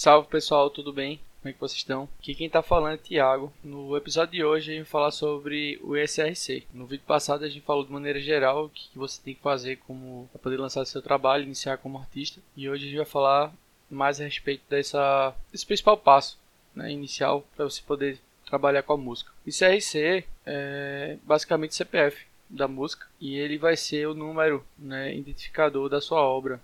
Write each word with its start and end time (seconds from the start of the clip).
Salve 0.00 0.28
pessoal, 0.28 0.70
tudo 0.70 0.92
bem? 0.92 1.18
Como 1.40 1.50
é 1.50 1.52
que 1.52 1.58
vocês 1.58 1.78
estão? 1.78 2.08
Aqui 2.20 2.32
quem 2.32 2.46
está 2.46 2.62
falando 2.62 2.94
é 2.94 2.98
Thiago. 2.98 3.52
No 3.64 3.96
episódio 3.96 4.30
de 4.30 4.44
hoje 4.44 4.70
a 4.70 4.74
gente 4.74 4.84
vai 4.84 4.92
falar 4.92 5.10
sobre 5.10 5.76
o 5.82 5.96
SRC. 5.96 6.62
No 6.72 6.86
vídeo 6.86 7.04
passado 7.04 7.44
a 7.44 7.48
gente 7.48 7.66
falou 7.66 7.84
de 7.84 7.90
maneira 7.90 8.20
geral 8.20 8.66
o 8.66 8.68
que 8.68 8.96
você 8.96 9.20
tem 9.20 9.34
que 9.34 9.42
fazer 9.42 9.78
como 9.78 10.28
para 10.30 10.40
poder 10.40 10.56
lançar 10.56 10.84
seu 10.84 11.02
trabalho, 11.02 11.42
iniciar 11.42 11.78
como 11.78 11.98
artista. 11.98 12.40
E 12.56 12.70
hoje 12.70 12.84
a 12.84 12.86
gente 12.86 12.96
vai 12.98 13.06
falar 13.06 13.52
mais 13.90 14.20
a 14.20 14.24
respeito 14.24 14.62
dessa, 14.70 15.34
desse 15.50 15.66
principal 15.66 15.96
passo 15.96 16.38
né, 16.76 16.92
inicial 16.92 17.44
para 17.56 17.64
você 17.64 17.82
poder 17.82 18.20
trabalhar 18.46 18.84
com 18.84 18.92
a 18.92 18.96
música. 18.96 19.32
O 19.44 19.50
SRC 19.50 20.24
é 20.46 21.18
basicamente 21.24 21.74
CPF 21.74 22.24
da 22.48 22.68
música 22.68 23.08
e 23.20 23.36
ele 23.36 23.58
vai 23.58 23.76
ser 23.76 24.06
o 24.06 24.14
número 24.14 24.64
né, 24.78 25.12
identificador 25.16 25.88
da 25.88 26.00
sua 26.00 26.20
obra. 26.20 26.60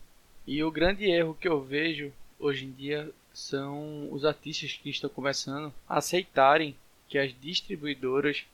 E 0.46 0.62
o 0.62 0.70
grande 0.70 1.10
erro 1.10 1.36
que 1.40 1.48
eu 1.48 1.60
vejo 1.60 2.12
hoje 2.44 2.66
em 2.66 2.72
dia 2.72 3.10
são 3.32 4.12
os 4.12 4.24
artistas 4.24 4.74
que 4.74 4.90
estão 4.90 5.08
começando 5.08 5.72
a 5.88 5.98
aceitarem 5.98 6.76
que 7.08 7.18
as 7.18 7.32
distribuidoras 7.40 8.44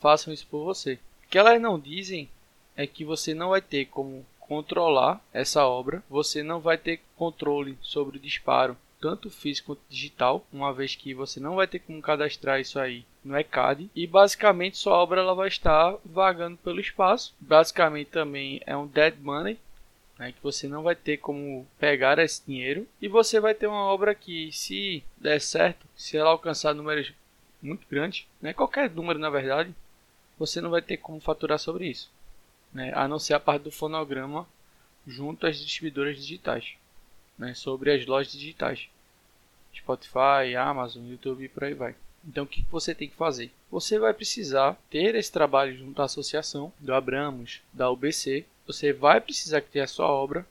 façam 0.00 0.32
isso 0.32 0.46
por 0.46 0.64
você. 0.64 0.98
O 1.24 1.28
que 1.28 1.38
elas 1.38 1.60
não 1.60 1.78
dizem 1.78 2.28
é 2.76 2.86
que 2.86 3.04
você 3.04 3.34
não 3.34 3.50
vai 3.50 3.60
ter 3.60 3.86
como 3.86 4.24
controlar 4.38 5.20
essa 5.32 5.66
obra, 5.66 6.02
você 6.08 6.42
não 6.42 6.60
vai 6.60 6.78
ter 6.78 7.00
controle 7.16 7.76
sobre 7.82 8.18
o 8.18 8.20
disparo, 8.20 8.76
tanto 9.00 9.30
físico 9.30 9.74
quanto 9.74 9.82
digital, 9.88 10.46
uma 10.52 10.72
vez 10.72 10.94
que 10.94 11.12
você 11.12 11.40
não 11.40 11.56
vai 11.56 11.66
ter 11.66 11.78
como 11.80 12.00
cadastrar 12.00 12.60
isso 12.60 12.78
aí 12.78 13.04
no 13.24 13.36
ECAD 13.36 13.90
e 13.94 14.06
basicamente 14.06 14.78
sua 14.78 14.94
obra 14.94 15.20
ela 15.20 15.34
vai 15.34 15.48
estar 15.48 15.96
vagando 16.04 16.56
pelo 16.58 16.80
espaço. 16.80 17.34
Basicamente 17.40 18.08
também 18.10 18.60
é 18.66 18.76
um 18.76 18.86
dead 18.86 19.14
money, 19.20 19.58
né, 20.18 20.32
que 20.32 20.42
você 20.42 20.68
não 20.68 20.82
vai 20.82 20.94
ter 20.94 21.18
como 21.18 21.66
pegar 21.78 22.18
esse 22.18 22.44
dinheiro 22.46 22.86
e 23.00 23.08
você 23.08 23.40
vai 23.40 23.54
ter 23.54 23.66
uma 23.66 23.84
obra 23.84 24.14
que, 24.14 24.52
se 24.52 25.02
der 25.16 25.40
certo, 25.40 25.86
se 25.96 26.16
ela 26.16 26.30
alcançar 26.30 26.74
números 26.74 27.12
muito 27.60 27.86
grandes, 27.90 28.26
né, 28.40 28.52
qualquer 28.52 28.90
número 28.90 29.18
na 29.18 29.30
verdade, 29.30 29.74
você 30.38 30.60
não 30.60 30.70
vai 30.70 30.82
ter 30.82 30.96
como 30.98 31.20
faturar 31.20 31.58
sobre 31.58 31.88
isso, 31.88 32.10
né, 32.72 32.92
a 32.94 33.08
não 33.08 33.18
ser 33.18 33.34
a 33.34 33.40
parte 33.40 33.62
do 33.62 33.70
fonograma 33.70 34.46
junto 35.06 35.46
às 35.46 35.58
distribuidoras 35.58 36.16
digitais, 36.16 36.74
né, 37.38 37.54
sobre 37.54 37.92
as 37.92 38.06
lojas 38.06 38.32
digitais, 38.32 38.88
Spotify, 39.74 40.54
Amazon, 40.56 41.04
YouTube 41.04 41.44
e 41.44 41.48
por 41.48 41.64
aí 41.64 41.74
vai. 41.74 41.94
Então 42.26 42.44
o 42.44 42.46
que 42.46 42.64
você 42.70 42.94
tem 42.94 43.08
que 43.08 43.16
fazer? 43.16 43.50
Você 43.70 43.98
vai 43.98 44.14
precisar 44.14 44.78
ter 44.88 45.14
esse 45.14 45.30
trabalho 45.30 45.76
junto 45.76 46.00
à 46.00 46.04
associação 46.04 46.72
do 46.78 46.94
Abramos, 46.94 47.60
da 47.72 47.90
UBC, 47.90 48.46
você 48.66 48.92
vai 48.92 49.20
precisar 49.20 49.60
ter 49.60 49.80
a 49.80 49.86
sua 49.86 50.06
obra, 50.06 50.46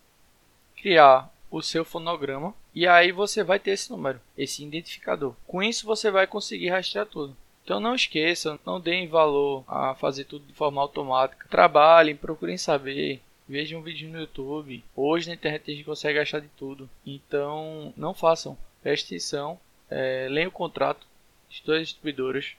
criar 0.76 1.34
o 1.50 1.62
seu 1.62 1.84
fonograma 1.84 2.54
e 2.76 2.88
aí 2.88 3.12
você 3.12 3.44
vai 3.44 3.60
ter 3.60 3.72
esse 3.72 3.92
número, 3.92 4.20
esse 4.38 4.64
identificador. 4.64 5.36
Com 5.48 5.62
isso 5.62 5.86
você 5.86 6.10
vai 6.12 6.28
conseguir 6.28 6.70
rastrear 6.70 7.06
tudo. 7.06 7.36
Então 7.64 7.80
não 7.80 7.96
esqueçam, 7.96 8.60
não 8.66 8.80
deem 8.80 9.08
valor 9.08 9.64
a 9.68 9.96
fazer 9.96 10.26
tudo 10.26 10.46
de 10.46 10.54
forma 10.54 10.82
automática. 10.82 11.48
Trabalhem, 11.50 12.16
procurem 12.16 12.58
saber, 12.58 13.22
vejam 13.48 13.80
um 13.80 13.84
vídeo 13.84 14.10
no 14.10 14.20
YouTube. 14.20 14.84
Hoje 14.96 15.30
na 15.30 15.36
internet 15.36 15.72
a 15.72 15.74
gente 15.74 15.86
consegue 15.86 16.20
achar 16.20 16.42
de 16.42 16.50
tudo. 16.50 16.90
Então 17.06 17.94
não 17.96 18.14
façam. 18.14 18.58
Preste 18.82 19.06
atenção, 19.06 19.58
é, 19.90 20.28
leiam 20.30 20.50
o 20.50 20.52
contrato 20.52 21.08
de 21.54 21.62
todas 21.62 21.82
as 21.82 21.88
distribuidoras. 21.90 22.56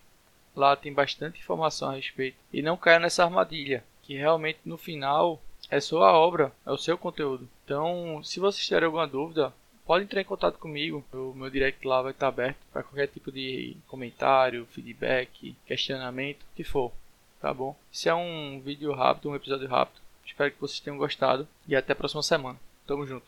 Lá 0.54 0.76
tem 0.76 0.92
bastante 0.92 1.40
informação 1.40 1.90
a 1.90 1.96
respeito. 1.96 2.36
E 2.52 2.62
não 2.62 2.76
caia 2.76 3.00
nessa 3.00 3.24
armadilha 3.24 3.82
que 4.02 4.14
realmente 4.14 4.60
no 4.64 4.76
final 4.76 5.42
é 5.70 5.80
sua 5.80 6.12
obra, 6.12 6.52
é 6.64 6.70
o 6.70 6.78
seu 6.78 6.96
conteúdo. 6.96 7.48
Então, 7.64 8.22
se 8.22 8.38
vocês 8.38 8.64
tiverem 8.64 8.86
alguma 8.86 9.06
dúvida, 9.06 9.52
pode 9.84 10.04
entrar 10.04 10.20
em 10.20 10.24
contato 10.24 10.58
comigo. 10.58 11.04
O 11.12 11.32
meu 11.34 11.50
direct 11.50 11.86
lá 11.86 12.02
vai 12.02 12.12
estar 12.12 12.28
aberto 12.28 12.58
para 12.72 12.82
qualquer 12.82 13.08
tipo 13.08 13.32
de 13.32 13.76
comentário, 13.86 14.66
feedback, 14.70 15.56
questionamento, 15.66 16.42
o 16.42 16.56
que 16.56 16.64
for. 16.64 16.92
Tá 17.40 17.52
bom? 17.52 17.76
Esse 17.92 18.08
é 18.08 18.14
um 18.14 18.60
vídeo 18.60 18.92
rápido, 18.92 19.30
um 19.30 19.34
episódio 19.34 19.68
rápido. 19.68 20.00
Espero 20.24 20.50
que 20.50 20.60
vocês 20.60 20.80
tenham 20.80 20.98
gostado 20.98 21.46
e 21.68 21.76
até 21.76 21.92
a 21.92 21.96
próxima 21.96 22.22
semana. 22.22 22.58
Tamo 22.86 23.06
junto. 23.06 23.22